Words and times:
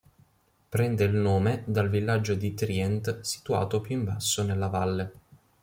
Prende 0.69 1.03
il 1.03 1.13
nome 1.13 1.61
dal 1.67 1.87
villaggio 1.87 2.33
di 2.33 2.55
Trient 2.55 3.19
situato 3.19 3.81
più 3.81 3.95
in 3.97 4.03
basso 4.05 4.41
nella 4.41 4.65
valle. 4.65 5.11